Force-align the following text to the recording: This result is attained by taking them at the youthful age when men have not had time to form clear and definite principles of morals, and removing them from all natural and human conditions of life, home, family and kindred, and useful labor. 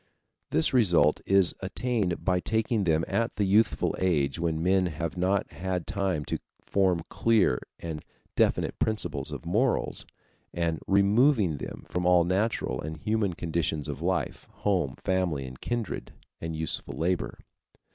This 0.49 0.73
result 0.73 1.21
is 1.27 1.53
attained 1.59 2.25
by 2.25 2.39
taking 2.39 2.85
them 2.85 3.05
at 3.07 3.35
the 3.35 3.43
youthful 3.45 3.95
age 3.99 4.39
when 4.39 4.63
men 4.63 4.87
have 4.87 5.15
not 5.15 5.51
had 5.51 5.85
time 5.85 6.25
to 6.25 6.39
form 6.59 7.01
clear 7.07 7.59
and 7.77 8.03
definite 8.35 8.79
principles 8.79 9.31
of 9.31 9.45
morals, 9.45 10.07
and 10.55 10.79
removing 10.87 11.57
them 11.57 11.85
from 11.87 12.07
all 12.07 12.23
natural 12.23 12.81
and 12.81 12.97
human 12.97 13.33
conditions 13.33 13.87
of 13.87 14.01
life, 14.01 14.47
home, 14.51 14.95
family 14.95 15.45
and 15.45 15.61
kindred, 15.61 16.11
and 16.41 16.55
useful 16.55 16.95
labor. 16.97 17.37